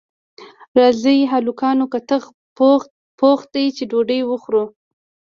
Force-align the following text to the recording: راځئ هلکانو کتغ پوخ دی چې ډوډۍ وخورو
راځئ 0.79 1.19
هلکانو 1.33 1.85
کتغ 1.93 2.23
پوخ 3.23 3.41
دی 3.53 3.65
چې 3.75 3.83
ډوډۍ 3.91 4.21
وخورو 4.25 4.63